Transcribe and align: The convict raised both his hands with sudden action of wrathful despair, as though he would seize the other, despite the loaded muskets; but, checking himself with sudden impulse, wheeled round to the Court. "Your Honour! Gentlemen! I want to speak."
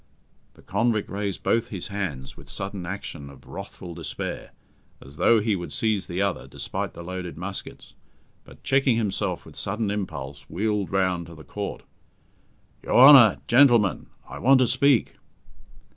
The 0.55 0.63
convict 0.63 1.11
raised 1.11 1.43
both 1.43 1.67
his 1.67 1.89
hands 1.89 2.35
with 2.35 2.49
sudden 2.49 2.87
action 2.87 3.29
of 3.29 3.45
wrathful 3.45 3.93
despair, 3.93 4.49
as 4.99 5.17
though 5.17 5.39
he 5.39 5.55
would 5.55 5.71
seize 5.71 6.07
the 6.07 6.23
other, 6.23 6.47
despite 6.47 6.93
the 6.95 7.03
loaded 7.03 7.37
muskets; 7.37 7.93
but, 8.43 8.63
checking 8.63 8.97
himself 8.97 9.45
with 9.45 9.55
sudden 9.55 9.91
impulse, 9.91 10.41
wheeled 10.49 10.91
round 10.91 11.27
to 11.27 11.35
the 11.35 11.43
Court. 11.43 11.83
"Your 12.83 12.99
Honour! 12.99 13.41
Gentlemen! 13.47 14.07
I 14.27 14.39
want 14.39 14.57
to 14.61 14.65
speak." 14.65 15.17